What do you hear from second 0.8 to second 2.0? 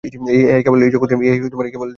এই জগতের ইতিহাস।